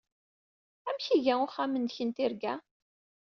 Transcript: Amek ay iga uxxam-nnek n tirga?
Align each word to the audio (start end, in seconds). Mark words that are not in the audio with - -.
Amek 0.89 1.05
ay 1.09 1.15
iga 1.17 1.35
uxxam-nnek 1.43 1.97
n 2.03 2.09
tirga? 2.15 2.53